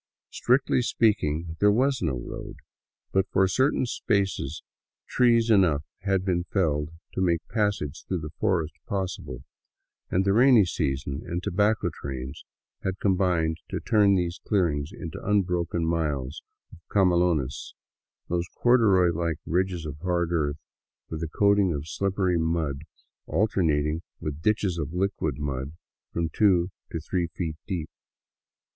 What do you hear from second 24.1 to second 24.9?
with ditches